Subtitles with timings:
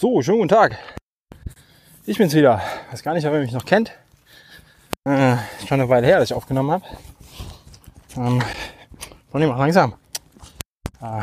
[0.00, 0.78] So, schönen guten Tag.
[2.06, 2.62] Ich bin's wieder.
[2.92, 3.90] Weiß gar nicht, ob ihr mich noch kennt.
[5.02, 5.34] Äh,
[5.66, 6.84] schon eine Weile her, dass ich aufgenommen habe.
[8.16, 8.40] Ähm,
[9.32, 9.94] von dem auch langsam.
[11.00, 11.22] Äh,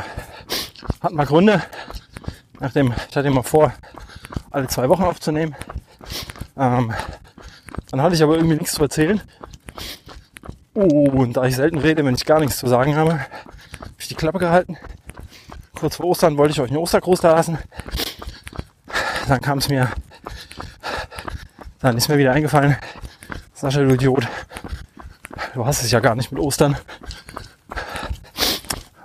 [1.00, 1.62] hat mal Gründe.
[2.60, 3.72] Nachdem, ich hatte immer vor,
[4.50, 5.56] alle zwei Wochen aufzunehmen.
[6.58, 6.92] Ähm,
[7.90, 9.22] dann hatte ich aber irgendwie nichts zu erzählen.
[10.74, 14.16] und da ich selten rede, wenn ich gar nichts zu sagen habe, habe ich die
[14.16, 14.76] Klappe gehalten.
[15.74, 17.56] Kurz vor Ostern wollte ich euch einen Ostergruß da lassen.
[19.28, 19.90] Dann kam es mir,
[21.80, 22.76] dann ist mir wieder eingefallen,
[23.54, 24.26] Sascha, du Idiot,
[25.54, 26.76] du hast es ja gar nicht mit Ostern.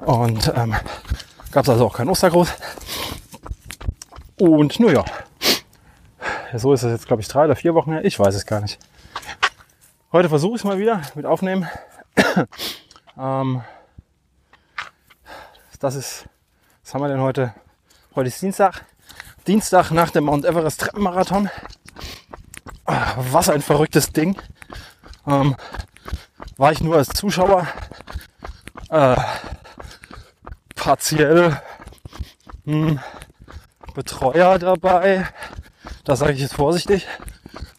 [0.01, 0.75] Und ähm,
[1.51, 2.53] gab es also auch keinen Ostergruß.
[4.39, 5.05] Und nur ja,
[6.55, 8.05] so ist es jetzt, glaube ich, drei oder vier Wochen her.
[8.05, 8.79] Ich weiß es gar nicht.
[10.11, 11.67] Heute versuche ich es mal wieder mit Aufnehmen.
[13.17, 13.61] ähm,
[15.79, 16.25] das ist,
[16.83, 17.53] was haben wir denn heute?
[18.13, 18.85] Heute ist Dienstag.
[19.47, 21.49] Dienstag nach dem Mount Everest Treppenmarathon.
[22.85, 24.35] Was ein verrücktes Ding.
[25.25, 25.55] Ähm,
[26.57, 27.67] war ich nur als Zuschauer
[28.89, 29.15] äh,
[30.75, 31.59] partiell
[32.65, 32.99] hm,
[33.95, 35.27] Betreuer dabei.
[36.03, 37.07] Das sage ich jetzt vorsichtig,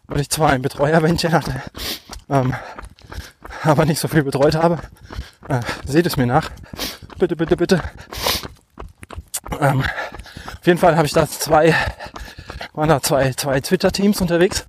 [0.06, 1.62] weil ich zwar ein Betreuerbändchen hatte,
[2.28, 2.54] ähm,
[3.62, 4.78] aber nicht so viel betreut habe.
[5.48, 6.50] Äh, seht es mir nach.
[7.18, 7.82] Bitte, bitte, bitte.
[9.60, 9.84] Ähm,
[10.62, 11.74] auf jeden Fall habe ich da zwei,
[12.72, 14.64] waren da zwei, zwei Twitter-Teams unterwegs.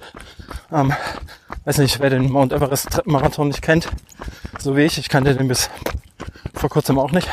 [0.71, 0.91] Ähm,
[1.65, 3.87] weiß nicht, wer den Mount Everest Treppenmarathon nicht kennt,
[4.57, 4.97] so wie ich.
[4.97, 5.69] Ich kannte den bis
[6.55, 7.29] vor kurzem auch nicht.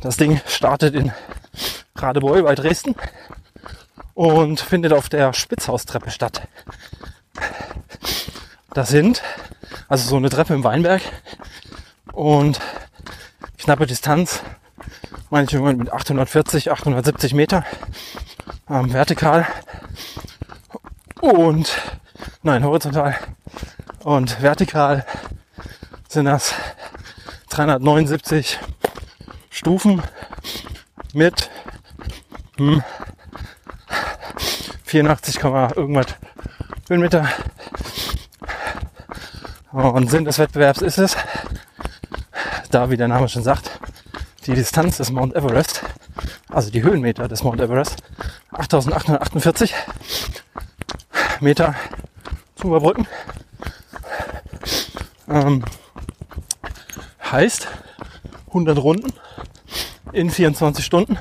[0.00, 1.12] Das Ding startet in
[1.94, 2.96] Radebeul bei Dresden
[4.14, 6.48] und findet auf der Spitzhaustreppe statt.
[8.74, 9.22] Das sind
[9.86, 11.02] also so eine Treppe im Weinberg
[12.12, 12.58] und
[13.58, 14.42] knappe Distanz,
[15.40, 17.64] ich mit 840, 870 Meter
[18.68, 19.46] ähm, vertikal
[21.20, 21.72] und
[22.42, 23.16] nein horizontal
[24.04, 25.06] und vertikal
[26.08, 26.54] sind das
[27.48, 28.58] 379
[29.50, 30.02] Stufen
[31.14, 31.50] mit
[32.56, 32.82] hm,
[34.84, 36.06] 84, irgendwas
[36.88, 37.26] Höhenmeter.
[39.70, 41.16] Und Sinn des Wettbewerbs ist es,
[42.70, 43.71] da wie der Name schon sagt,
[44.46, 45.82] die Distanz des Mount Everest,
[46.48, 48.02] also die Höhenmeter des Mount Everest,
[48.50, 49.74] 8848
[51.40, 51.74] Meter
[52.56, 53.06] zu überbrücken.
[55.28, 55.64] Ähm,
[57.30, 57.68] heißt
[58.48, 59.12] 100 Runden
[60.12, 61.18] in 24 Stunden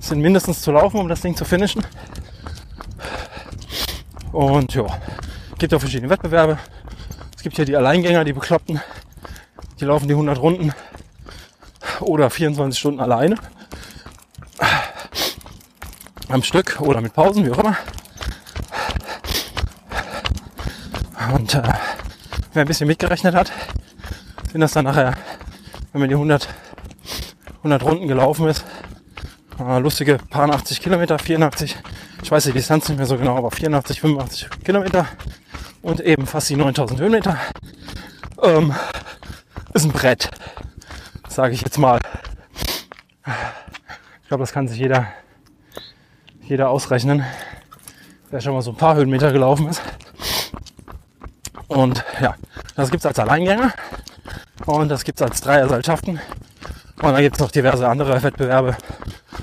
[0.00, 1.86] sind mindestens zu laufen, um das Ding zu finishen.
[4.32, 4.86] Und ja,
[5.58, 6.58] gibt auch verschiedene Wettbewerbe.
[7.36, 8.80] Es gibt hier die Alleingänger, die Bekloppten.
[9.78, 10.72] Die laufen die 100 Runden
[12.02, 13.36] oder 24 Stunden alleine.
[16.28, 17.76] Am Stück oder mit Pausen, wie auch immer.
[21.34, 21.62] Und äh,
[22.52, 23.52] wer ein bisschen mitgerechnet hat,
[24.50, 25.14] sind das dann nachher,
[25.92, 26.48] wenn man die 100,
[27.58, 28.64] 100 Runden gelaufen ist,
[29.58, 31.76] äh, lustige paar 80 Kilometer, 84
[32.22, 35.06] ich weiß die Distanz nicht mehr so genau, aber 84, 85 Kilometer
[35.82, 37.38] und eben fast die 9000 Höhenmeter.
[38.42, 38.74] Ähm,
[39.72, 40.30] ist ein Brett,
[41.40, 41.98] sage ich jetzt mal.
[44.20, 45.06] Ich glaube, das kann sich jeder,
[46.42, 47.24] jeder ausrechnen,
[48.30, 49.80] der schon mal so ein paar Höhenmeter gelaufen ist.
[51.66, 52.34] Und ja,
[52.76, 53.72] das gibt es als Alleingänger
[54.66, 56.20] und das gibt es als Dreierseilschaften.
[57.00, 58.76] Und dann gibt es noch diverse andere Wettbewerbe.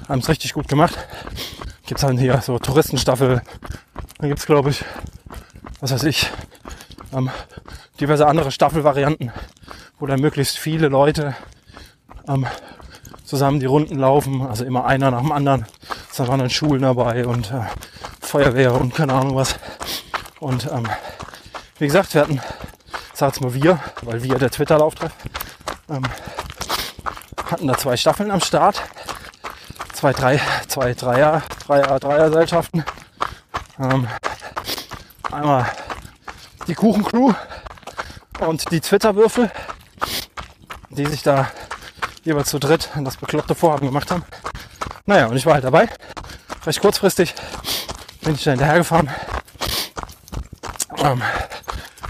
[0.07, 0.95] Haben es richtig gut gemacht
[1.87, 3.41] gibt es dann hier so Touristenstaffel.
[4.19, 4.83] Dann gibt es, glaube ich,
[5.79, 6.29] was weiß ich,
[7.13, 7.31] ähm,
[7.99, 9.31] diverse andere Staffelvarianten,
[9.97, 11.33] wo dann möglichst viele Leute
[12.27, 12.45] ähm,
[13.23, 14.45] zusammen die Runden laufen.
[14.45, 15.65] Also immer einer nach dem anderen.
[16.15, 17.61] Da waren dann Schulen dabei und äh,
[18.21, 19.55] Feuerwehr und keine Ahnung was.
[20.39, 20.87] Und ähm,
[21.79, 22.41] wie gesagt, wir hatten,
[23.13, 25.11] sag jetzt mal wir, weil wir der Twitter-Lauftreff,
[25.89, 26.03] ähm,
[27.51, 28.81] hatten da zwei Staffeln am Start
[29.97, 32.85] zwei, drei, zwei Dreier, Dreier, Dreier-Seilschaften.
[33.79, 34.07] Ähm,
[35.31, 35.65] einmal
[36.67, 37.33] die Kuchencrew
[38.41, 39.49] und die Twitter-Würfel,
[40.91, 41.49] die sich da
[42.27, 44.23] jeweils zu dritt das bekloppte Vorhaben gemacht haben.
[45.05, 45.87] Naja, und ich war halt dabei.
[46.65, 47.33] Recht kurzfristig
[48.21, 49.09] bin ich da hinterhergefahren.
[50.97, 51.21] Ähm,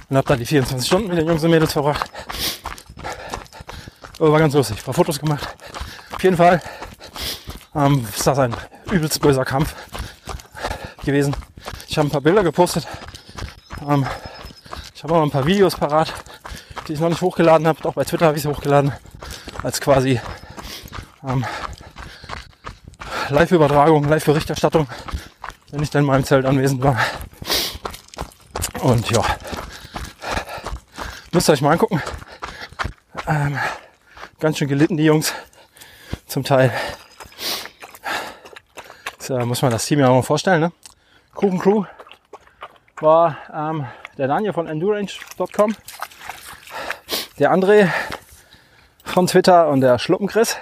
[0.09, 2.09] und habe da die 24 Stunden mit den Jungs und Mädels verbracht.
[4.17, 4.79] Aber war ganz lustig.
[4.79, 5.47] Ein paar Fotos gemacht.
[6.11, 6.61] Auf jeden Fall
[7.75, 8.55] ähm, ist das ein
[8.91, 9.75] übelst böser Kampf
[11.05, 11.35] gewesen.
[11.87, 12.87] Ich habe ein paar Bilder gepostet.
[13.87, 14.07] Ähm,
[14.95, 16.11] ich habe auch ein paar Videos parat,
[16.87, 17.87] die ich noch nicht hochgeladen habe.
[17.87, 18.93] Auch bei Twitter habe ich sie hochgeladen.
[19.67, 20.21] Als quasi
[21.27, 21.45] ähm,
[23.27, 24.87] Live-Übertragung, Live-Berichterstattung,
[25.71, 26.97] wenn ich dann mal im Zelt anwesend war.
[28.79, 29.25] Und ja,
[31.33, 32.01] müsst ihr euch mal angucken.
[33.27, 33.59] Ähm,
[34.39, 35.33] ganz schön gelitten, die Jungs.
[36.27, 36.71] Zum Teil.
[39.19, 40.61] So, muss man das Team ja auch mal vorstellen.
[40.61, 40.71] Ne?
[41.33, 41.83] Kuchen Crew
[43.01, 43.85] war ähm,
[44.17, 45.75] der Daniel von endurance.com,
[47.37, 47.91] der André
[49.17, 50.57] von Twitter und der Schluppenchris,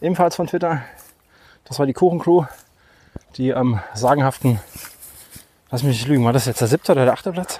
[0.00, 0.82] ebenfalls von Twitter.
[1.64, 2.44] Das war die Kuchencrew,
[3.36, 4.60] die am sagenhaften,
[5.72, 7.58] lass mich nicht lügen, war das jetzt der siebte oder der achte Platz?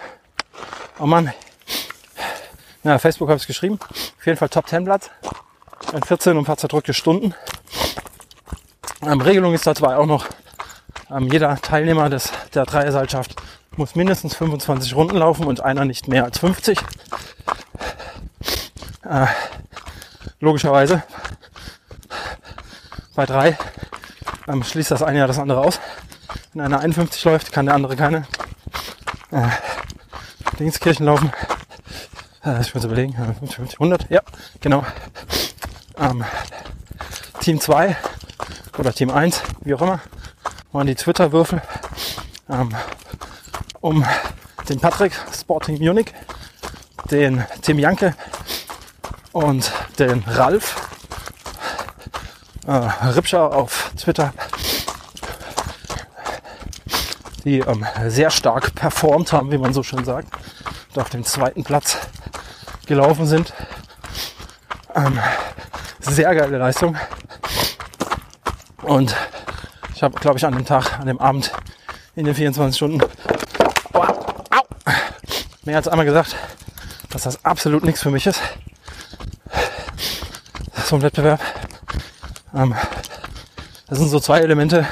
[1.00, 1.32] Oh Mann.
[2.84, 3.81] Ja, Facebook habe ich geschrieben.
[3.81, 5.11] Auf jeden Fall Top 10 Platz.
[5.93, 7.34] In 14 und paar zerdrückte Stunden.
[9.05, 10.26] Ähm, Regelung ist dabei auch noch,
[11.11, 13.34] ähm, jeder Teilnehmer des, der Dreierseilschaft
[13.75, 16.78] muss mindestens 25 Runden laufen und einer nicht mehr als 50.
[19.02, 19.26] Äh,
[20.44, 21.02] logischerweise.
[23.14, 23.58] Bei drei
[24.46, 25.81] ähm, schließt das eine ja das andere aus.
[26.52, 28.26] Wenn einer 51 läuft, kann der andere keine
[29.31, 29.49] äh,
[30.58, 31.32] Dingskirchen laufen.
[32.44, 34.20] Äh, ich muss überlegen, 50, 50, 100, ja,
[34.61, 34.85] genau.
[35.99, 36.25] Ähm,
[37.40, 37.97] Team 2
[38.79, 40.00] oder Team 1, wie auch immer,
[40.73, 41.62] waren die Twitter-Würfel.
[42.50, 42.75] Ähm,
[43.81, 44.05] um
[44.69, 46.12] den Patrick Sporting Munich,
[47.11, 48.14] den Tim Janke
[49.32, 50.88] und den Ralf
[52.67, 52.73] äh,
[53.08, 54.32] Ripscher auf Twitter,
[57.44, 60.29] die ähm, sehr stark performt haben, wie man so schön sagt,
[60.94, 61.99] und auf dem zweiten Platz
[62.87, 63.52] gelaufen sind.
[64.94, 65.19] Ähm,
[66.00, 66.97] sehr geile Leistung.
[68.82, 69.14] Und
[69.94, 71.52] ich habe, glaube ich, an dem Tag, an dem Abend
[72.14, 73.00] in den 24 Stunden
[75.64, 76.37] mehr als einmal gesagt,
[77.11, 78.40] dass das absolut nichts für mich ist.
[80.93, 81.41] Ein Wettbewerb.
[82.55, 82.75] Ähm,
[83.89, 84.87] das sind so zwei Elemente,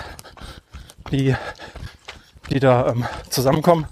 [1.12, 1.36] die,
[2.50, 3.86] die da ähm, zusammenkommen,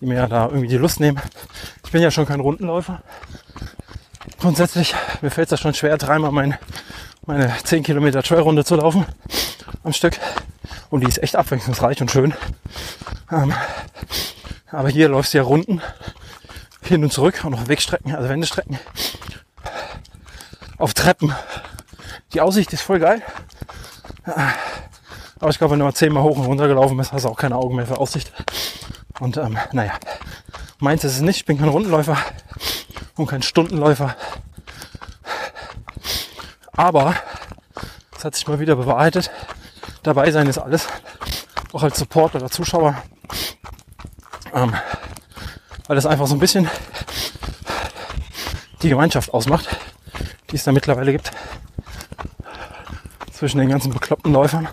[0.00, 1.20] die mir da irgendwie die Lust nehmen.
[1.84, 3.02] Ich bin ja schon kein Rundenläufer.
[4.40, 6.58] Grundsätzlich, mir fällt es ja schon schwer, dreimal mein,
[7.26, 9.06] meine 10 Kilometer Trailrunde zu laufen
[9.84, 10.18] am Stück.
[10.90, 12.34] Und die ist echt abwechslungsreich und schön.
[13.30, 13.52] Ähm,
[14.72, 15.80] aber hier läufst du ja Runden
[16.82, 18.80] hin und zurück und auf Wegstrecken, also Wendestrecken.
[20.84, 21.34] Auf Treppen.
[22.34, 23.22] Die Aussicht ist voll geil.
[25.40, 27.38] Aber ich glaube, wenn du mal zehnmal hoch und runter gelaufen bist, hast du auch
[27.38, 28.30] keine Augen mehr für Aussicht.
[29.18, 29.94] Und ähm, naja,
[30.80, 31.36] meins ist es nicht.
[31.38, 32.18] Ich bin kein Rundenläufer
[33.16, 34.14] und kein Stundenläufer.
[36.72, 37.14] Aber
[38.14, 39.30] es hat sich mal wieder bewahrheitet.
[40.02, 40.86] Dabei sein ist alles.
[41.72, 43.02] Auch als Support oder Zuschauer
[44.52, 44.74] ähm,
[45.86, 46.68] weil das einfach so ein bisschen
[48.82, 49.66] die Gemeinschaft ausmacht,
[50.54, 51.32] die es da mittlerweile gibt
[53.32, 54.68] zwischen den ganzen bekloppten Läufern.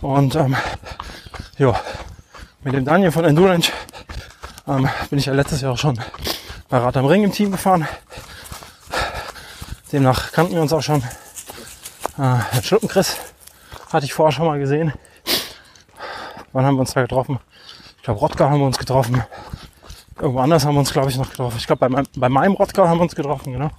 [0.00, 0.56] Und ähm,
[1.58, 1.78] ja,
[2.62, 3.70] mit dem Daniel von Endurance
[4.66, 6.00] ähm, bin ich ja letztes Jahr auch schon
[6.70, 7.86] bei Rad am Ring im Team gefahren.
[9.92, 11.02] Demnach kannten wir uns auch schon.
[12.16, 13.18] Äh, den Schluppenchris
[13.92, 14.94] hatte ich vorher schon mal gesehen.
[16.54, 17.38] Wann haben wir uns da getroffen?
[18.04, 19.22] glaube, Rottgau haben wir uns getroffen.
[20.18, 21.58] Irgendwo anders haben wir uns, glaube ich, noch getroffen.
[21.58, 23.70] Ich glaube, bei, bei meinem Rottgau haben wir uns getroffen, genau.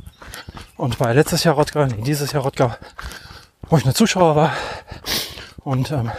[0.79, 2.73] Und bei letztes Jahr Rottgau, nee, dieses Jahr Rottgau,
[3.69, 4.53] wo ich nur Zuschauer war.
[5.57, 6.09] Und ähm,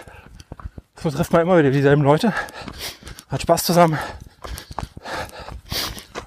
[0.97, 2.35] so trifft man immer wieder dieselben Leute.
[3.31, 3.99] Hat Spaß zusammen.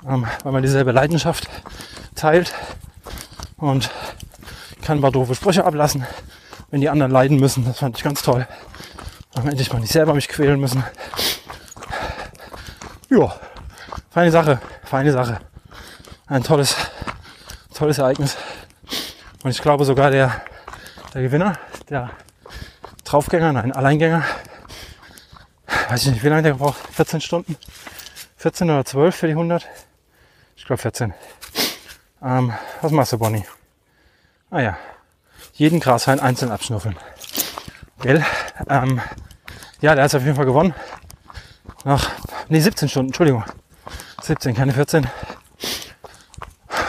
[0.09, 1.47] Ähm, weil man dieselbe Leidenschaft
[2.15, 2.55] teilt.
[3.57, 3.91] Und
[4.81, 6.03] kann paar doofe Sprüche ablassen,
[6.71, 7.63] wenn die anderen leiden müssen.
[7.65, 8.47] Das fand ich ganz toll.
[9.35, 10.83] Am Ende mal nicht selber mich quälen müssen.
[13.11, 13.35] Ja,
[14.09, 15.39] feine Sache, feine Sache.
[16.25, 16.75] Ein tolles,
[17.83, 18.37] tolles Ereignis.
[19.43, 20.41] Und ich glaube sogar der,
[21.13, 21.59] der Gewinner,
[21.89, 22.11] der
[23.03, 24.23] Draufgänger, nein, Alleingänger,
[25.89, 27.57] weiß ich nicht, wie lange der braucht, 14 Stunden,
[28.37, 29.67] 14 oder 12 für die 100?
[30.55, 31.13] Ich glaube 14.
[32.21, 33.43] Ähm, was machst du, Bonnie?
[34.49, 34.77] Ah ja,
[35.51, 36.95] jeden Grashalm einzeln abschnuffeln.
[38.01, 38.23] Gell?
[38.69, 39.01] Ähm,
[39.81, 40.73] ja, der hat auf jeden Fall gewonnen.
[41.83, 42.11] Nach
[42.47, 43.43] nee, 17 Stunden, Entschuldigung.
[44.21, 45.05] 17, keine 14.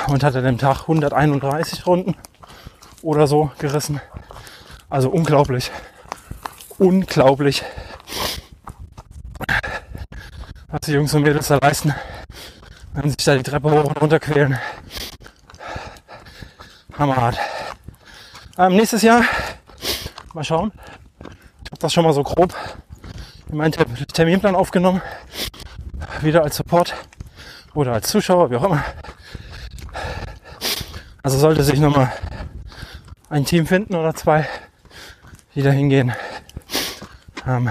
[0.09, 2.15] Und hat an dem Tag 131 Runden
[3.03, 4.01] oder so gerissen.
[4.91, 5.71] Also unglaublich.
[6.79, 7.63] Unglaublich.
[10.69, 11.95] Was die Jungs und Mädels da leisten,
[12.93, 14.59] wenn sich da die Treppe hoch und runter quälen.
[16.99, 17.39] Hammerhart.
[18.59, 19.23] Ähm, nächstes Jahr,
[20.33, 20.73] mal schauen.
[21.65, 22.55] Ich habe das schon mal so grob
[23.51, 25.01] in meinen Terminplan aufgenommen
[26.23, 26.95] wieder als Support
[27.75, 28.83] oder als Zuschauer, wie auch immer.
[31.25, 32.13] Also sollte sich nochmal
[33.31, 34.47] ein Team finden oder zwei,
[35.55, 36.13] die da hingehen,
[37.47, 37.71] ähm,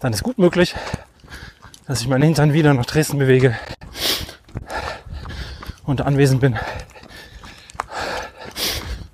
[0.00, 0.74] dann ist gut möglich,
[1.86, 3.58] dass ich meinen Hintern wieder nach Dresden bewege
[5.84, 6.58] und anwesend bin.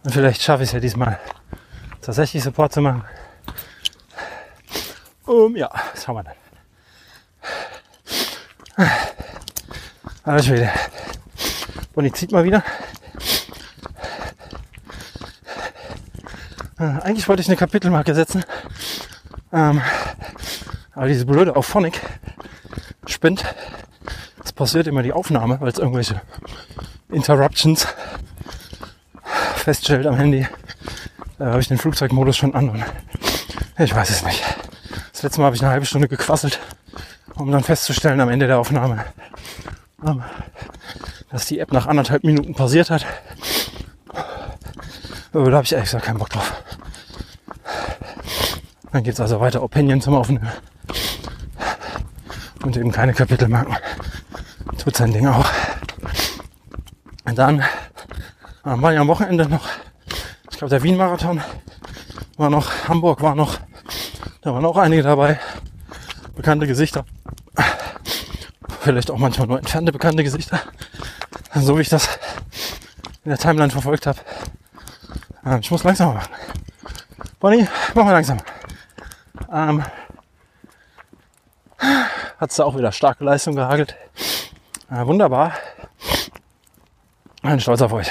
[0.02, 1.20] Und vielleicht schaffe ich es ja diesmal
[2.00, 3.04] tatsächlich Support zu machen.
[5.26, 6.24] Um, ja, schauen wir
[8.76, 8.90] dann.
[10.24, 10.72] Aber Schwede.
[11.94, 12.64] Bonnie zieht mal wieder.
[16.78, 18.44] Äh, eigentlich wollte ich eine Kapitelmarke setzen.
[19.52, 19.82] Ähm,
[20.94, 22.00] aber diese blöde Auphonic
[23.06, 23.44] spinnt.
[24.44, 26.20] Es passiert immer die Aufnahme, weil es irgendwelche
[27.08, 27.86] Interruptions
[29.56, 30.46] feststellt am Handy.
[31.38, 32.84] Da habe ich den Flugzeugmodus schon an und
[33.78, 34.42] ich weiß es nicht.
[35.12, 36.60] Das letzte Mal habe ich eine halbe Stunde gequasselt,
[37.34, 39.04] um dann festzustellen am Ende der Aufnahme,
[40.06, 40.22] ähm,
[41.30, 43.04] dass die App nach anderthalb Minuten pausiert hat.
[45.32, 46.52] Aber da habe ich ehrlich gesagt keinen Bock drauf.
[48.98, 50.48] Dann geht es also weiter Opinion zum Aufnehmen.
[52.64, 53.76] Und eben keine Kapitelmarken.
[54.76, 55.48] Tut sein Ding auch.
[57.24, 57.62] Und dann
[58.66, 59.68] ähm, war ja am Wochenende noch,
[60.50, 61.40] ich glaube der Wien-Marathon
[62.38, 63.60] war noch, Hamburg war noch,
[64.42, 65.38] da waren auch einige dabei.
[66.34, 67.04] Bekannte Gesichter.
[68.80, 70.58] Vielleicht auch manchmal nur entfernte bekannte Gesichter.
[71.54, 72.18] So wie ich das
[73.22, 74.18] in der Timeline verfolgt habe.
[75.46, 76.32] Ähm, ich muss langsamer machen.
[77.38, 78.38] Bonnie, mach mal langsam.
[79.50, 79.82] Ähm,
[82.38, 83.96] hat es auch wieder starke Leistung gehagelt.
[84.90, 85.52] Äh, wunderbar.
[87.42, 88.10] Ein stolz auf euch.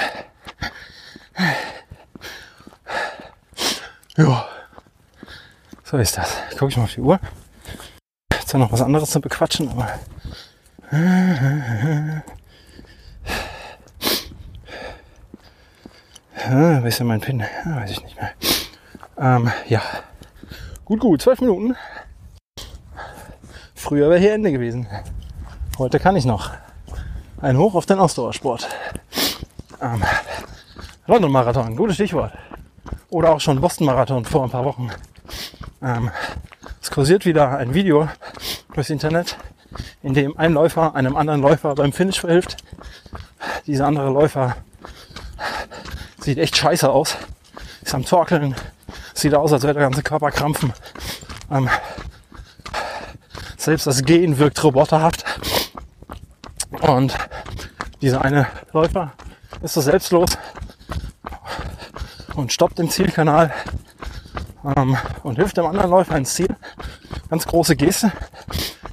[4.16, 4.48] Ja.
[5.84, 6.36] So ist das.
[6.58, 7.20] Guck ich mal auf die Uhr.
[8.32, 9.88] Jetzt noch was anderes zu bequatschen, aber.
[16.50, 17.42] Ah, wo ist denn mein Pin?
[17.42, 18.32] Ah, weiß ich nicht mehr.
[19.18, 19.82] Ähm, ja.
[20.88, 21.76] Gut, gut, zwölf Minuten.
[23.74, 24.86] Früher wäre hier Ende gewesen.
[25.76, 26.52] Heute kann ich noch.
[27.42, 28.66] Ein Hoch auf den Ausdauersport.
[29.82, 30.02] Ähm,
[31.06, 32.32] London Marathon, gutes Stichwort.
[33.10, 34.88] Oder auch schon Boston Marathon vor ein paar Wochen.
[35.82, 36.10] Ähm,
[36.80, 38.08] es kursiert wieder ein Video
[38.72, 39.36] durchs Internet,
[40.02, 42.64] in dem ein Läufer einem anderen Läufer beim Finish verhilft.
[43.66, 44.56] Dieser andere Läufer
[46.18, 47.18] sieht echt scheiße aus.
[47.82, 48.54] Ist am Torkeln,
[49.18, 50.72] Sieht aus, als wäre der ganze Körper krampfen.
[51.50, 51.68] Ähm,
[53.56, 55.24] selbst das Gehen wirkt roboterhaft.
[56.82, 57.18] Und
[58.00, 59.14] dieser eine Läufer
[59.60, 60.38] ist so selbstlos
[62.36, 63.52] und stoppt im Zielkanal
[64.76, 66.54] ähm, und hilft dem anderen Läufer ins Ziel.
[67.28, 68.12] Ganz große Geste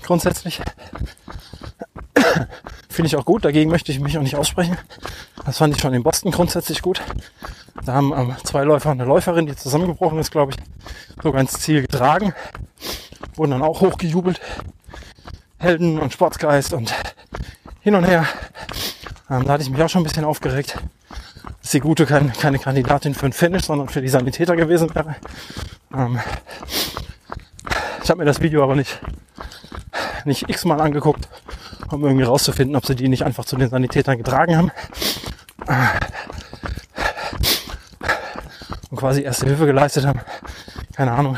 [0.01, 0.59] grundsätzlich.
[2.89, 4.75] Finde ich auch gut, dagegen möchte ich mich auch nicht aussprechen.
[5.45, 6.99] Das fand ich schon in Boston grundsätzlich gut.
[7.85, 10.57] Da haben ähm, zwei Läufer und eine Läuferin, die zusammengebrochen ist, glaube ich,
[11.21, 12.33] sogar ins Ziel getragen.
[13.35, 14.41] Wurden dann auch hochgejubelt.
[15.59, 16.93] Helden und Sportsgeist und
[17.81, 18.27] hin und her.
[19.29, 20.77] Ähm, da hatte ich mich auch schon ein bisschen aufgeregt,
[21.61, 25.15] dass die Gute kein, keine Kandidatin für den Finish, sondern für die Sanitäter gewesen wäre.
[25.93, 26.19] Ähm,
[28.03, 28.99] ich habe mir das Video aber nicht,
[30.25, 31.29] nicht x-mal angeguckt,
[31.91, 34.71] um irgendwie rauszufinden, ob sie die nicht einfach zu den Sanitätern getragen haben
[38.95, 40.21] und quasi erste Hilfe geleistet haben.
[40.95, 41.37] Keine Ahnung.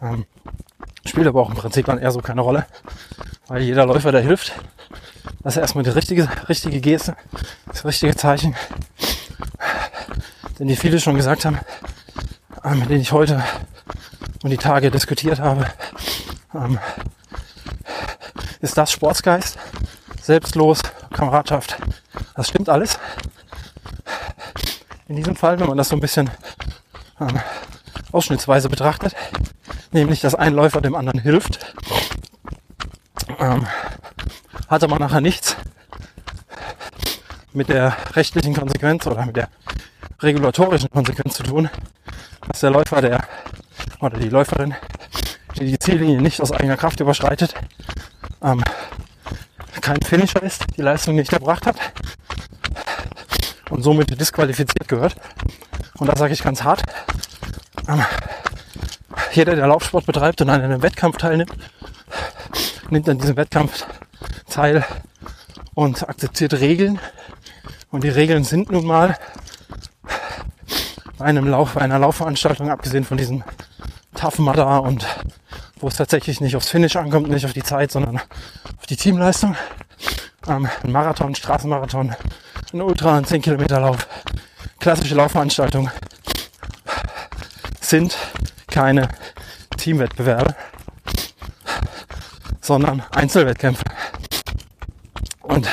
[0.00, 0.24] Ähm,
[1.04, 2.64] spielt aber auch im Prinzip dann eher so keine Rolle,
[3.46, 4.54] weil jeder Läufer, der hilft,
[5.42, 7.14] das ist erstmal die richtige, richtige Geste,
[7.66, 8.56] das richtige Zeichen.
[10.58, 11.58] Denn die viele schon gesagt haben,
[12.64, 13.44] äh, mit denen ich heute
[14.42, 15.66] und die Tage diskutiert habe,
[16.54, 16.78] ähm,
[18.62, 19.58] ist das Sportsgeist,
[20.22, 20.80] selbstlos,
[21.12, 21.76] Kameradschaft.
[22.34, 22.98] Das stimmt alles
[25.16, 26.28] in diesem Fall, wenn man das so ein bisschen
[27.18, 27.40] ähm,
[28.12, 29.16] ausschnittsweise betrachtet,
[29.90, 31.74] nämlich dass ein Läufer dem anderen hilft,
[33.38, 33.66] ähm,
[34.68, 35.56] hatte man nachher nichts
[37.54, 39.48] mit der rechtlichen Konsequenz oder mit der
[40.20, 41.70] regulatorischen Konsequenz zu tun,
[42.48, 43.26] dass der Läufer, der
[44.00, 44.74] oder die Läuferin,
[45.58, 47.54] die die Ziellinie nicht aus eigener Kraft überschreitet,
[48.42, 48.62] ähm,
[49.80, 51.76] kein Finisher ist, die Leistung nicht erbracht hat
[53.76, 55.16] und somit disqualifiziert gehört.
[55.98, 56.82] Und da sage ich ganz hart,
[57.86, 58.02] ähm,
[59.32, 61.52] jeder, der Laufsport betreibt und an einem Wettkampf teilnimmt,
[62.88, 63.84] nimmt an diesem Wettkampf
[64.48, 64.84] teil
[65.74, 66.98] und akzeptiert Regeln.
[67.90, 69.18] Und die Regeln sind nun mal
[71.18, 73.44] bei einem Lauf, bei einer Laufveranstaltung, abgesehen von diesem
[74.14, 75.06] Tough Mudder und
[75.80, 78.16] wo es tatsächlich nicht aufs Finish ankommt, nicht auf die Zeit, sondern
[78.78, 79.54] auf die Teamleistung.
[80.48, 82.16] Ähm, ein Marathon, Straßenmarathon,
[82.72, 84.06] ein Ultra, ein 10 Kilometer Lauf,
[84.78, 85.90] klassische Laufveranstaltungen
[87.80, 88.16] sind
[88.66, 89.08] keine
[89.76, 90.54] Teamwettbewerbe,
[92.60, 93.84] sondern Einzelwettkämpfe.
[95.42, 95.68] Und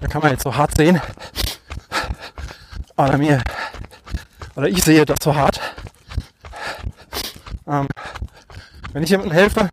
[0.00, 1.00] da kann man jetzt so hart sehen,
[2.96, 3.42] oder mir,
[4.54, 5.60] oder ich sehe das so hart.
[7.66, 7.88] Ähm,
[8.92, 9.68] wenn ich jemandem helfe,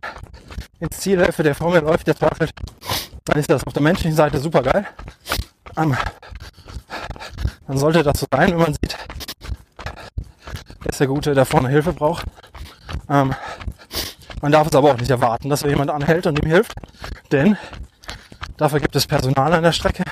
[0.80, 2.52] ins Ziel helfe, der vor mir läuft, der zweifelt,
[3.24, 4.86] dann ist das auf der menschlichen Seite super geil.
[5.76, 5.96] Ähm,
[7.66, 8.96] dann sollte das so sein, wenn man sieht,
[10.84, 12.26] dass der Gute, der vorne Hilfe braucht.
[13.08, 13.34] Ähm,
[14.40, 16.74] man darf es aber auch nicht erwarten, dass er jemand anhält und ihm hilft,
[17.32, 17.56] denn
[18.56, 20.04] dafür gibt es Personal an der Strecke,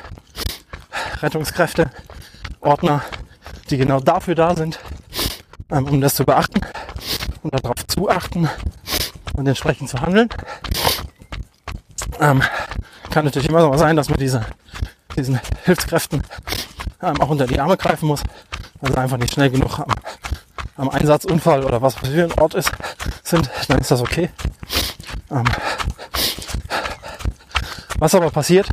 [1.20, 1.90] Rettungskräfte,
[2.60, 3.02] Ordner,
[3.68, 4.78] die genau dafür da sind,
[5.70, 6.60] ähm, um das zu beachten
[7.42, 8.48] und darauf zu achten
[9.34, 10.28] und entsprechend zu handeln.
[12.20, 12.42] Ähm,
[13.10, 14.46] kann natürlich immer so sein, dass man diese,
[15.16, 16.22] diesen Hilfskräften
[17.02, 18.22] ähm, auch unter die Arme greifen muss,
[18.80, 19.92] sie einfach nicht schnell genug am,
[20.76, 22.70] am Einsatzunfall oder was für ein Ort ist,
[23.22, 24.30] sind, dann ist das okay.
[25.30, 25.44] Ähm,
[27.98, 28.68] was aber passiert,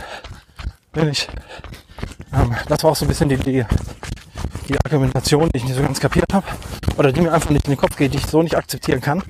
[0.93, 1.27] wenn ich,
[2.33, 3.65] ähm, das war auch so ein bisschen die, die,
[4.67, 6.48] die Argumentation, die ich nicht so ganz kapiert habe,
[6.98, 9.24] oder die mir einfach nicht in den Kopf geht, die ich so nicht akzeptieren kann,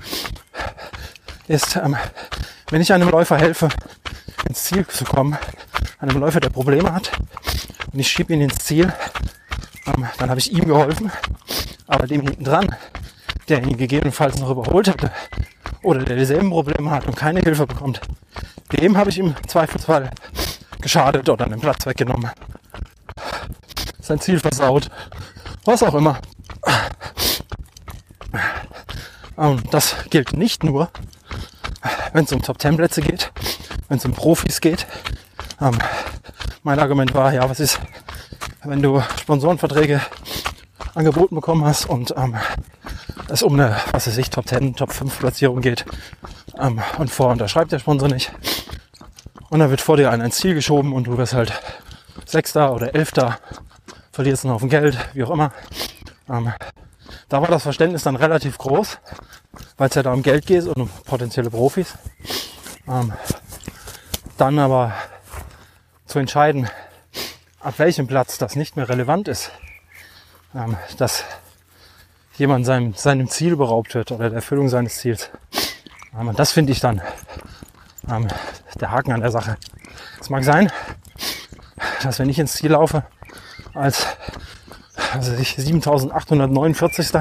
[1.47, 1.97] ist, ähm,
[2.69, 3.69] wenn ich einem Läufer helfe,
[4.47, 5.37] ins Ziel zu kommen,
[5.99, 7.11] einem Läufer, der Probleme hat,
[7.91, 8.93] und ich schiebe ihn ins Ziel,
[9.87, 11.11] ähm, dann habe ich ihm geholfen,
[11.87, 12.75] aber dem hinten dran,
[13.47, 15.11] der ihn gegebenenfalls noch überholt hätte
[15.81, 18.01] oder der dieselben Probleme hat und keine Hilfe bekommt,
[18.73, 20.11] dem habe ich im Zweifelsfall
[20.81, 22.31] geschadet oder einen Platz weggenommen.
[23.99, 24.89] Sein Ziel versaut.
[25.65, 26.19] Was auch immer.
[29.35, 30.89] Und das gilt nicht nur,
[32.13, 33.31] wenn es um Top 10 Plätze geht,
[33.87, 34.85] wenn es um Profis geht.
[35.61, 35.77] Ähm,
[36.63, 37.79] mein Argument war, ja, was ist,
[38.63, 40.01] wenn du Sponsorenverträge
[40.93, 42.35] angeboten bekommen hast und ähm,
[43.29, 45.85] es um eine, was weiß ich, Top 10, Top 5 Platzierung geht
[46.57, 48.31] ähm, und vor unterschreibt der Sponsor nicht.
[49.49, 51.53] Und dann wird vor dir ein Ziel geschoben und du wirst halt
[52.25, 53.39] Sechster oder Elfter,
[54.11, 55.51] verlierst einen Haufen Geld, wie auch immer.
[56.29, 56.53] Ähm,
[57.29, 58.99] da war das Verständnis dann relativ groß,
[59.77, 61.93] weil es ja da um Geld geht und um potenzielle Profis.
[62.87, 63.13] Ähm,
[64.37, 64.93] dann aber
[66.09, 66.67] zu entscheiden,
[67.59, 69.51] ab welchem Platz das nicht mehr relevant ist,
[70.55, 71.23] ähm, dass
[72.37, 75.29] jemand seinem, seinem Ziel beraubt wird oder der Erfüllung seines Ziels.
[76.19, 77.01] Ähm, und das finde ich dann
[78.09, 78.27] ähm,
[78.81, 79.57] der Haken an der Sache.
[80.19, 80.71] Es mag sein,
[82.01, 83.03] dass wenn ich ins Ziel laufe,
[83.75, 84.07] als
[85.13, 87.11] also ich 7849.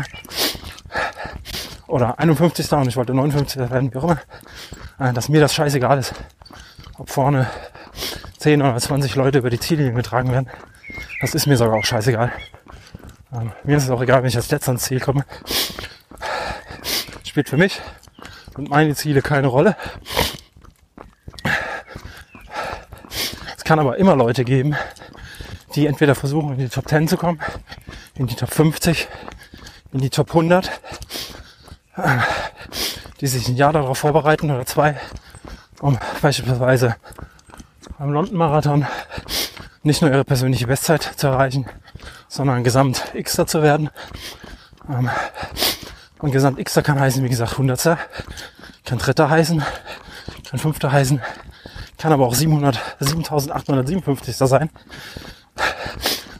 [1.88, 2.72] oder 51.
[2.72, 3.70] und ich wollte 59.
[3.70, 4.18] werden, wie auch immer,
[4.98, 6.14] äh, dass mir das scheißegal ist,
[6.96, 7.50] ob vorne
[8.38, 10.48] 10 oder 20 Leute über die Ziellinie getragen werden.
[11.20, 12.32] Das ist mir sogar auch scheißegal.
[13.32, 15.24] Ähm, mir ist es auch egal, wenn ich als letzter ins Ziel komme.
[17.24, 17.80] Spielt für mich
[18.56, 19.76] und meine Ziele keine Rolle.
[23.56, 24.76] Es kann aber immer Leute geben,
[25.74, 27.40] die entweder versuchen, in die Top 10 zu kommen,
[28.14, 29.08] in die Top 50,
[29.92, 30.70] in die Top 100,
[33.20, 34.98] die sich ein Jahr darauf vorbereiten oder zwei,
[35.80, 36.96] um beispielsweise
[37.98, 38.86] beim London Marathon
[39.82, 41.66] nicht nur ihre persönliche Bestzeit zu erreichen,
[42.28, 43.90] sondern Gesamt Xter zu werden.
[44.88, 45.10] Ähm,
[46.20, 47.98] und Gesamt Xter kann heißen, wie gesagt, 100er,
[48.84, 49.62] kann Dritter heißen,
[50.50, 51.20] kann Fünfter heißen,
[51.96, 54.70] kann aber auch 700, 7857 sein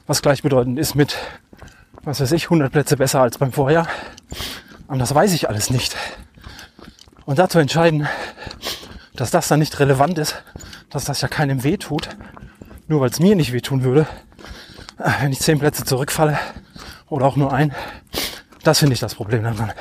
[0.09, 1.17] was gleichbedeutend ist mit,
[2.03, 3.87] was weiß ich, 100 Plätze besser als beim Vorjahr.
[4.89, 5.95] Und das weiß ich alles nicht.
[7.27, 8.09] Und dazu entscheiden,
[9.15, 10.43] dass das dann nicht relevant ist,
[10.91, 12.09] dass das ja keinem weh tut,
[12.87, 14.07] nur weil es mir nicht wehtun würde,
[14.99, 16.39] äh, wenn ich 10 Plätze zurückfalle
[17.09, 17.75] oder auch nur ein,
[18.65, 19.73] das finde ich das Problem daran.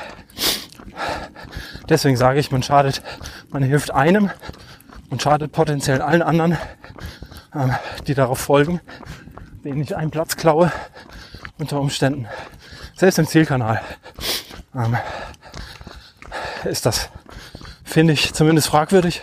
[1.89, 3.01] Deswegen sage ich, man schadet,
[3.49, 4.29] man hilft einem
[5.09, 6.57] und schadet potenziell allen anderen,
[7.55, 7.73] ähm,
[8.07, 8.81] die darauf folgen,
[9.63, 10.71] denen ich einen Platz klaue
[11.57, 12.27] unter Umständen.
[12.95, 13.81] Selbst im Zielkanal
[14.75, 14.97] ähm,
[16.65, 17.09] ist das,
[17.83, 19.21] finde ich, zumindest fragwürdig.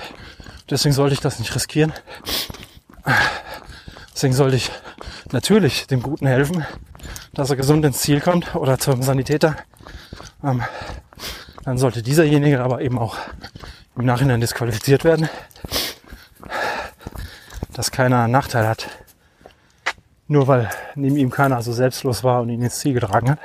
[0.70, 1.92] Deswegen sollte ich das nicht riskieren.
[4.14, 4.70] Deswegen sollte ich
[5.32, 6.64] natürlich dem Guten helfen,
[7.34, 9.56] dass er gesund ins Ziel kommt oder zum Sanitäter.
[10.42, 10.62] Ähm,
[11.64, 13.16] dann sollte dieserjenige aber eben auch
[13.96, 15.28] im Nachhinein disqualifiziert werden,
[17.72, 18.88] dass keiner einen Nachteil hat.
[20.26, 23.38] Nur weil neben ihm keiner so selbstlos war und ihn ins Ziel getragen hat.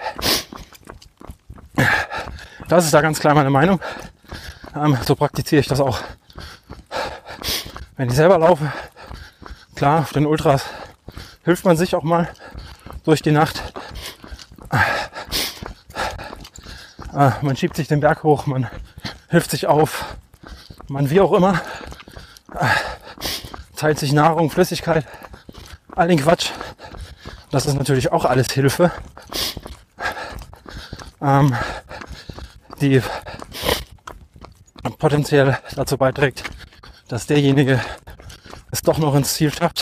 [2.69, 3.81] Das ist da ganz klar meine Meinung.
[4.75, 5.99] Ähm, so praktiziere ich das auch.
[7.99, 8.71] Wenn ich selber laufe,
[9.75, 10.63] klar, auf den Ultras
[11.43, 12.29] hilft man sich auch mal
[13.03, 13.61] durch die Nacht.
[17.13, 18.69] Äh, man schiebt sich den Berg hoch, man
[19.27, 20.15] hilft sich auf,
[20.87, 21.59] man wie auch immer,
[22.57, 22.67] äh,
[23.75, 25.05] teilt sich Nahrung, Flüssigkeit,
[25.93, 26.51] all den Quatsch.
[27.51, 28.93] Das ist natürlich auch alles Hilfe,
[31.21, 31.53] ähm,
[32.79, 33.01] die
[34.99, 36.45] potenziell dazu beiträgt,
[37.09, 37.81] dass derjenige
[38.71, 39.81] es doch noch ins Ziel schafft,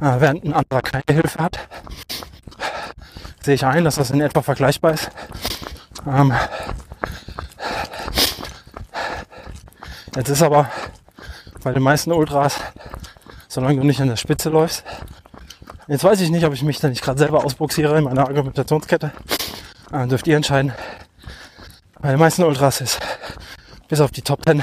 [0.00, 1.58] äh, während ein anderer keine Hilfe hat.
[3.42, 5.10] Sehe ich ein, dass das in etwa vergleichbar ist.
[6.06, 6.32] Ähm,
[10.16, 10.70] jetzt ist aber
[11.62, 12.60] bei den meisten Ultras,
[13.48, 14.84] solange du nicht an der Spitze läufst,
[15.88, 19.10] jetzt weiß ich nicht, ob ich mich da nicht gerade selber ausboxiere in meiner Argumentationskette.
[19.92, 20.72] Äh, dürft ihr entscheiden.
[22.00, 23.00] Bei den meisten Ultras ist,
[23.88, 24.62] bis auf die Top 10,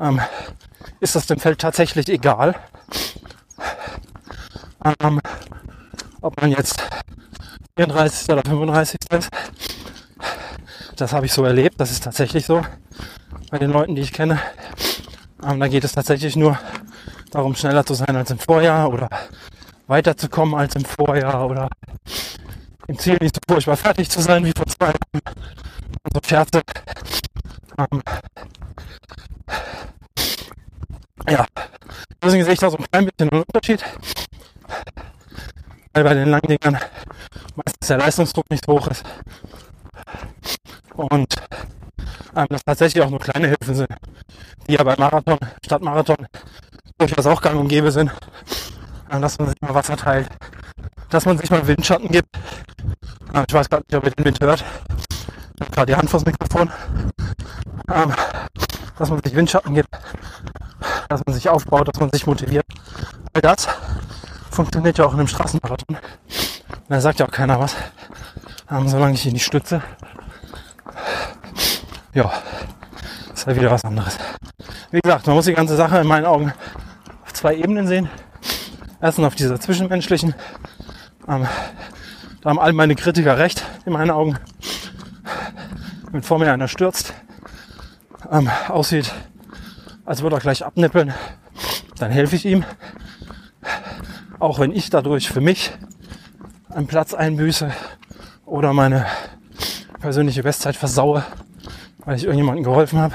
[0.00, 0.20] ähm,
[1.00, 2.54] ist das dem Feld tatsächlich egal,
[5.00, 5.20] ähm,
[6.20, 6.82] ob man jetzt
[7.76, 8.30] 34.
[8.30, 8.98] oder 35.
[9.12, 9.30] ist.
[10.96, 12.62] Das habe ich so erlebt, das ist tatsächlich so
[13.50, 14.40] bei den Leuten, die ich kenne.
[15.44, 16.58] Ähm, da geht es tatsächlich nur
[17.30, 19.08] darum, schneller zu sein als im Vorjahr oder
[19.86, 21.68] weiterzukommen als im Vorjahr oder
[22.88, 25.22] im Ziel nicht so furchtbar fertig zu sein wie vor zwei Jahren.
[26.12, 26.62] So Scherze.
[27.78, 28.02] Ähm,
[31.28, 31.46] ja,
[32.22, 33.84] deswegen sehe ich da so ein klein bisschen einen Unterschied.
[35.92, 36.78] Weil bei den langen Dingern
[37.56, 39.04] meistens der Leistungsdruck nicht hoch ist.
[40.94, 41.34] Und
[42.34, 43.88] ähm, das tatsächlich auch nur kleine Hilfen sind,
[44.66, 46.26] die ja bei Marathon, Stadtmarathon
[46.98, 48.10] durchaus auch gang und gäbe sind.
[49.10, 50.28] Ähm, dass man sich mal Wasser teilt,
[51.10, 52.28] dass man sich mal Windschatten gibt.
[53.34, 54.64] Ähm, ich weiß gar nicht, ob ihr den Wind hört.
[55.58, 56.70] Ich habe gerade die Hand vors Mikrofon.
[57.92, 58.14] Ähm,
[58.96, 59.88] dass man sich Windschatten gibt,
[61.08, 62.64] dass man sich aufbaut, dass man sich motiviert.
[63.32, 63.66] All das
[64.52, 65.96] funktioniert ja auch in einem Straßenmarathon.
[66.88, 67.74] Da sagt ja auch keiner was.
[68.70, 69.82] Ähm, solange ich ihn nicht stütze.
[72.14, 72.30] Ja,
[73.34, 74.16] ist halt wieder was anderes.
[74.92, 76.52] Wie gesagt, man muss die ganze Sache in meinen Augen
[77.24, 78.08] auf zwei Ebenen sehen.
[79.00, 80.36] Erstens auf dieser zwischenmenschlichen.
[81.26, 81.48] Ähm,
[82.42, 84.38] da haben all meine Kritiker recht, in meinen Augen.
[86.10, 87.12] Wenn vor mir einer stürzt,
[88.30, 89.12] ähm, aussieht,
[90.06, 91.12] als würde er gleich abnippeln,
[91.98, 92.64] dann helfe ich ihm.
[94.38, 95.70] Auch wenn ich dadurch für mich
[96.70, 97.70] einen Platz einbüße
[98.46, 99.04] oder meine
[100.00, 101.26] persönliche Bestzeit versaue,
[102.06, 103.14] weil ich irgendjemandem geholfen habe,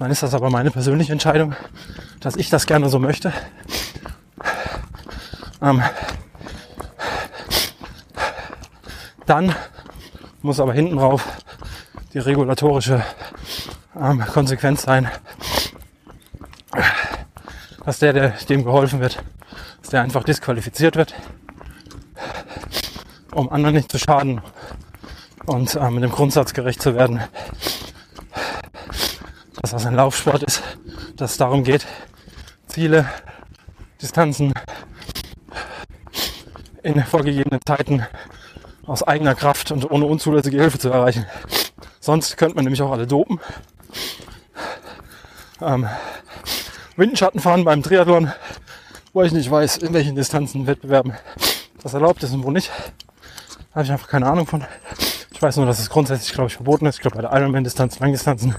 [0.00, 1.54] dann ist das aber meine persönliche Entscheidung,
[2.18, 3.32] dass ich das gerne so möchte.
[5.62, 5.80] Ähm,
[9.26, 9.54] dann
[10.42, 11.24] muss aber hinten drauf
[12.16, 13.04] die regulatorische
[13.94, 15.10] ähm, Konsequenz sein,
[17.84, 19.22] dass der, der dem geholfen wird,
[19.82, 21.14] dass der einfach disqualifiziert wird,
[23.34, 24.40] um anderen nicht zu schaden
[25.44, 27.20] und ähm, dem Grundsatz gerecht zu werden,
[29.60, 30.62] dass das ein Laufsport ist,
[31.16, 31.86] dass es darum geht,
[32.66, 33.06] Ziele,
[34.00, 34.54] Distanzen
[36.82, 38.06] in vorgegebenen Zeiten
[38.86, 41.26] aus eigener Kraft und ohne unzulässige Hilfe zu erreichen.
[42.06, 43.40] Sonst könnte man nämlich auch alle dopen.
[45.60, 45.88] Ähm,
[46.94, 48.30] Windschatten fahren beim Triathlon,
[49.12, 51.14] wo ich nicht weiß, in welchen Distanzen Wettbewerben
[51.82, 52.70] das erlaubt ist und wo nicht.
[53.70, 54.64] Da habe ich einfach keine Ahnung von.
[55.32, 56.94] Ich weiß nur, dass es grundsätzlich, glaube ich, verboten ist.
[56.94, 58.54] Ich glaube, bei der Ironman-Distanz, Langdistanzen,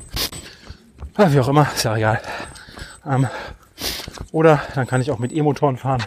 [1.15, 2.21] wie auch immer, ist ja egal.
[3.05, 3.29] Ähm,
[4.33, 6.03] oder dann kann ich auch mit E-Motoren fahren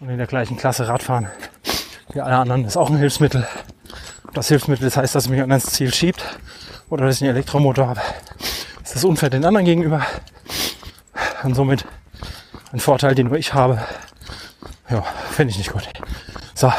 [0.00, 1.28] und in der gleichen Klasse Radfahren
[2.14, 2.62] wie alle anderen.
[2.62, 3.46] Das ist auch ein Hilfsmittel.
[4.32, 6.24] Das Hilfsmittel das heißt, dass es mich an das Ziel schiebt
[6.90, 8.00] oder dass ich einen Elektromotor habe.
[8.82, 10.06] Das ist unfair den anderen gegenüber
[11.42, 11.84] und somit
[12.72, 13.80] ein Vorteil, den nur ich habe.
[14.88, 15.88] Ja, finde ich nicht gut.
[16.54, 16.72] So,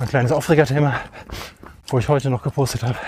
[0.00, 1.00] ein kleines Aufregerthema,
[1.88, 2.98] wo ich heute noch gepostet habe,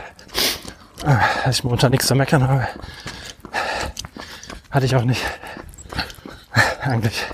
[1.04, 2.68] äh, dass ich mir unter nichts zu meckern habe.
[4.70, 5.22] Hatte ich auch nicht.
[6.80, 7.26] Eigentlich.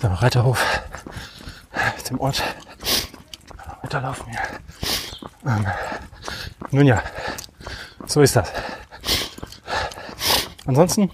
[0.00, 0.64] So, Reiterhof.
[2.08, 2.42] Dem Ort.
[3.82, 4.40] Weiterlaufen hier.
[5.46, 5.66] Ähm,
[6.74, 7.02] nun ja,
[8.04, 8.50] so ist das.
[10.66, 11.08] Ansonsten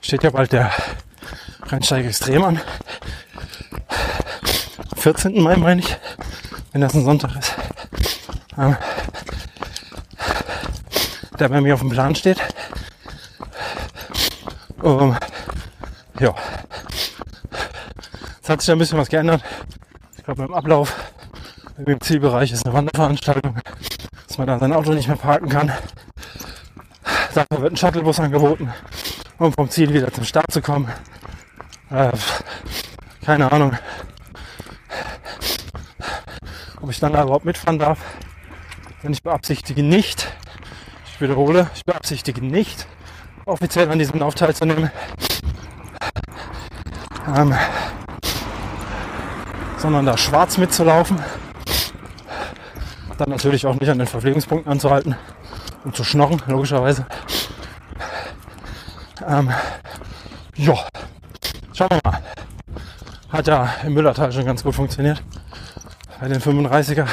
[0.00, 0.70] steht ja bald der
[1.68, 2.60] Rennsteig Extrem an.
[4.98, 5.42] 14.
[5.42, 5.96] Mai meine ich,
[6.70, 7.54] wenn das ein Sonntag ist.
[8.56, 8.76] Ähm,
[11.40, 12.38] der bei mir auf dem Plan steht.
[14.80, 15.16] Um,
[16.20, 16.34] ja.
[18.42, 19.42] Es hat sich ein bisschen was geändert.
[20.16, 20.94] Ich glaube beim Ablauf
[21.84, 23.58] im Zielbereich ist eine Wanderveranstaltung,
[24.26, 25.72] dass man da sein Auto nicht mehr parken kann.
[27.34, 28.72] Dafür wird ein Shuttlebus angeboten,
[29.38, 30.88] um vom Ziel wieder zum Start zu kommen.
[31.90, 32.12] Äh,
[33.24, 33.76] keine Ahnung.
[36.86, 37.98] ob ich dann da überhaupt mitfahren darf.
[39.02, 40.32] Denn ich beabsichtige nicht,
[41.04, 42.86] ich wiederhole, ich beabsichtige nicht,
[43.44, 44.92] offiziell an diesem Lauf teilzunehmen.
[47.34, 47.54] Ähm,
[49.78, 51.18] sondern da schwarz mitzulaufen.
[53.18, 55.16] Dann natürlich auch nicht an den Verpflegungspunkten anzuhalten
[55.84, 57.06] und zu schnorren, logischerweise.
[59.26, 59.50] Ähm,
[60.56, 60.74] ja,
[61.72, 62.22] schauen wir mal.
[63.30, 65.22] Hat ja im Müllertal schon ganz gut funktioniert.
[66.20, 67.06] Bei den 35er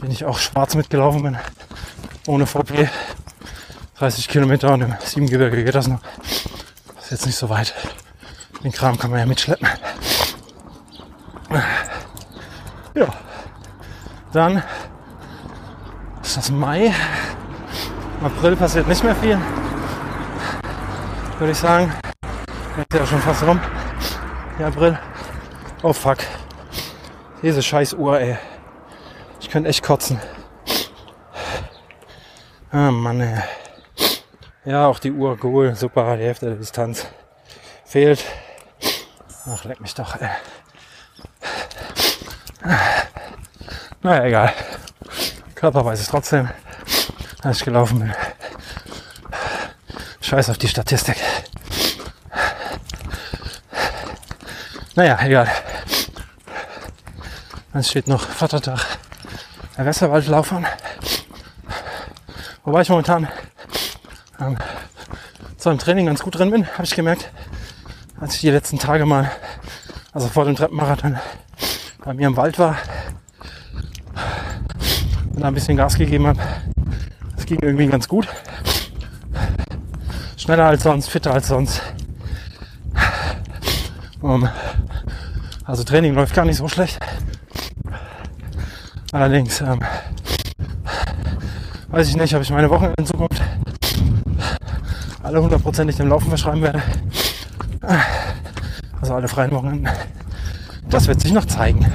[0.00, 1.38] bin ich auch schwarz mitgelaufen bin,
[2.26, 2.88] ohne VP.
[3.98, 6.00] 30 Kilometer und im Siebengebirge geht das noch.
[6.94, 7.74] Das ist jetzt nicht so weit.
[8.62, 9.68] Den Kram kann man ja mitschleppen.
[12.94, 13.08] Ja,
[14.32, 14.62] dann
[16.38, 16.94] das Mai.
[18.20, 19.36] Im April passiert nicht mehr viel.
[21.36, 21.92] Würde ich sagen.
[22.76, 23.60] Ist ja schon fast rum.
[24.60, 24.96] Ja, April.
[25.82, 26.18] Oh fuck.
[27.42, 28.38] Diese scheiß Uhr, ey.
[29.40, 30.20] Ich könnte echt kotzen.
[32.70, 33.42] Ah, Mann, ey.
[34.64, 37.04] Ja, auch die Uhr, cool, super, die Hälfte der Distanz
[37.84, 38.24] fehlt.
[39.52, 40.28] Ach, leck mich doch, ey.
[44.02, 44.52] Naja, egal.
[45.58, 46.48] Körper weiß es trotzdem,
[47.42, 48.14] als ich gelaufen bin.
[50.20, 51.16] Scheiß auf die Statistik.
[54.94, 55.48] Naja, egal.
[57.72, 58.86] Dann steht noch Vatertag
[59.76, 60.64] der Westerwaldlauf an.
[62.62, 63.26] Wobei ich momentan
[64.40, 64.58] ähm,
[65.56, 67.32] so im Training ganz gut drin bin, habe ich gemerkt,
[68.20, 69.28] als ich die letzten Tage mal,
[70.12, 71.18] also vor dem Treppenmarathon,
[72.04, 72.76] bei mir im Wald war
[75.38, 76.40] und ein bisschen Gas gegeben habe.
[77.36, 78.26] Das ging irgendwie ganz gut.
[80.36, 81.80] Schneller als sonst, fitter als sonst.
[84.20, 84.48] Um,
[85.64, 86.98] also Training läuft gar nicht so schlecht.
[89.12, 89.78] Allerdings ähm,
[91.86, 93.40] weiß ich nicht, ob ich meine Wochen in Zukunft
[95.22, 96.82] alle hundertprozentig dem Laufen verschreiben werde.
[99.00, 99.88] Also alle freien Wochenenden.
[100.90, 101.86] Das wird sich noch zeigen.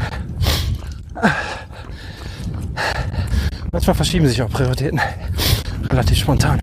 [3.83, 5.01] Manchmal verschieben sich auch Prioritäten
[5.91, 6.57] relativ spontan.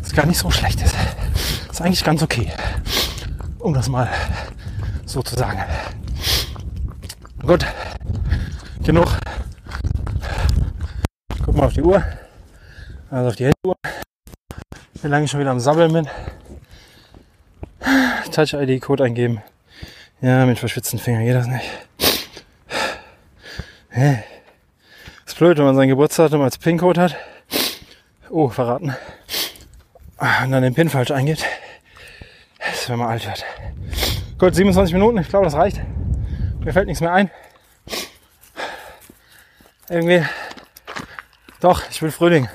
[0.00, 0.94] Was gar nicht so schlecht ist.
[1.70, 2.50] Ist eigentlich ganz okay.
[3.58, 4.08] Um das mal
[5.04, 5.62] so zu sagen.
[7.42, 7.66] Gut.
[8.82, 9.18] Genug.
[11.44, 12.02] Guck mal auf die Uhr.
[13.10, 13.76] Also auf die Handuhr
[15.02, 16.08] wie lange ich schon wieder am Sabbeln bin.
[18.30, 19.42] Touch-ID-Code eingeben.
[20.22, 21.70] Ja, mit verschwitzten Fingern geht das nicht.
[23.90, 24.24] Hä?
[25.32, 27.16] Ist blöd, wenn man sein Geburtsdatum als PIN-Code hat.
[28.28, 28.94] Oh, verraten.
[30.18, 31.42] Und dann den PIN falsch eingibt.
[32.58, 33.42] Das ist, wenn man alt wird.
[34.38, 35.16] Gut, 27 Minuten.
[35.16, 35.80] Ich glaube, das reicht.
[36.60, 37.30] Mir fällt nichts mehr ein.
[39.88, 40.22] Irgendwie.
[41.60, 42.50] Doch, ich will Frühling.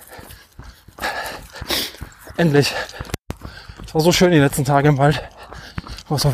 [2.38, 2.76] Endlich.
[3.88, 5.28] Es war so schön die letzten Tage im Wald.
[6.10, 6.32] War so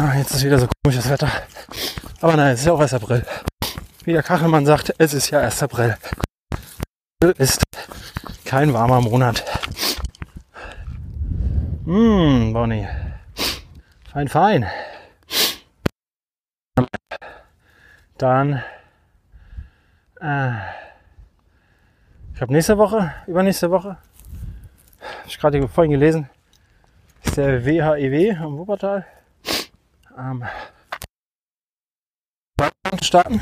[0.00, 1.30] ah, jetzt ist wieder so komisches Wetter.
[2.20, 3.24] Aber nein, es ist ja auch erst April.
[4.04, 5.96] Wie der Kachelmann sagt, es ist ja erst April.
[7.20, 7.62] April ist
[8.44, 9.44] kein warmer Monat.
[11.84, 12.88] Hm, Bonnie.
[14.12, 14.66] Fein, fein.
[18.18, 18.62] Dann
[20.20, 20.52] äh,
[22.34, 23.98] ich habe nächste Woche, übernächste Woche
[25.22, 26.28] habe ich gerade vorhin gelesen,
[27.22, 29.06] ist der WHEW am Wuppertal.
[30.18, 30.44] Ähm,
[33.00, 33.40] starten.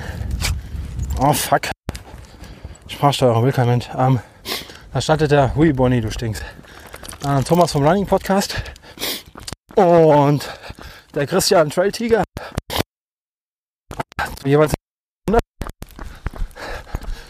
[1.22, 1.68] Oh fuck.
[2.88, 3.90] Sprachsteuerung will kein Mensch.
[3.94, 4.20] Ähm,
[4.90, 6.42] da startet der Hui Bonnie, du stinkst.
[7.26, 8.54] Äh, Thomas vom Running Podcast.
[9.74, 10.50] Und
[11.14, 12.24] der Christian Trail Tiger.
[14.44, 14.72] Jeweils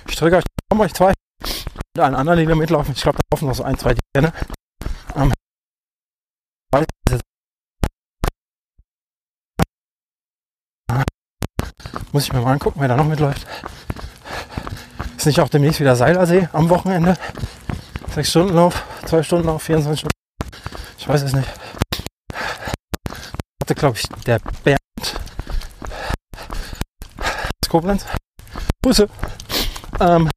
[0.08, 1.12] ich drücke euch zwei
[1.96, 2.94] und allen anderen, die da mitlaufen.
[2.94, 4.26] Ich glaube, da laufen noch so ein, zwei Tiere.
[4.26, 4.32] Ne?
[5.16, 5.32] Ähm,
[12.12, 13.46] muss ich mir mal angucken, wer da noch mitläuft.
[15.16, 17.16] Ist nicht auch demnächst wieder Seilersee am Wochenende?
[18.14, 20.16] Sechs Stunden Lauf, zwei Stunden Lauf, 24 Stunden.
[20.98, 21.48] Ich weiß es nicht.
[23.62, 24.80] Hatte, glaube ich, der Bernd
[27.68, 28.04] Koblenz.
[28.82, 29.08] Grüße.
[30.00, 30.28] Ähm,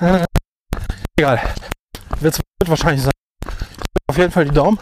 [0.00, 0.26] Äh,
[1.18, 1.40] egal.
[2.20, 3.12] Wird wahrscheinlich sein.
[4.08, 4.78] Auf jeden Fall die Daumen,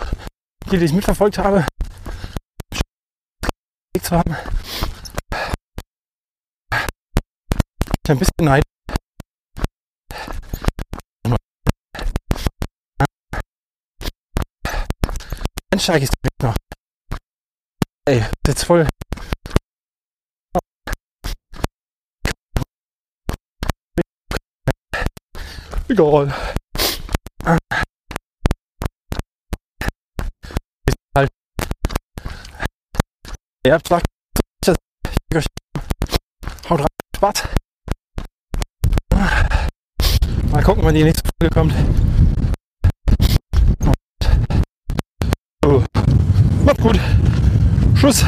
[0.71, 1.67] die, die ich mitverfolgt habe,
[4.03, 4.37] zu haben.
[8.05, 8.65] Ich ein bisschen neid.
[15.71, 16.11] Dann steige ich
[16.43, 16.57] noch.
[18.05, 18.87] Ey, jetzt voll.
[25.89, 26.35] Egal.
[33.65, 34.07] Ihr habt gesagt,
[36.69, 37.45] haut rein, Spaß.
[40.51, 41.73] Mal gucken, wann die nächste Folge kommt.
[45.65, 45.81] Oh.
[46.65, 46.99] Macht gut.
[47.95, 48.25] Schluss.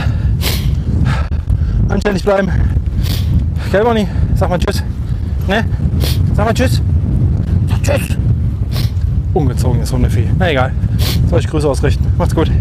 [1.88, 2.52] Anständig bleiben.
[3.72, 4.06] Gell, Bonnie?
[4.36, 4.84] Sag mal Tschüss.
[5.48, 5.68] Ne?
[6.34, 6.80] Sag mal Tschüss.
[7.68, 8.16] Sag Tschüss.
[9.32, 10.28] Ungezogenes Hundevieh.
[10.38, 10.72] Na egal.
[11.28, 12.06] Soll ich Grüße ausrichten.
[12.16, 12.52] Macht's gut.